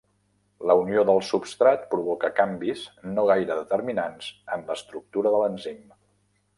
[0.69, 5.91] La unió del substrat provoca canvis no gaire determinants en l'estructura de l'enzim.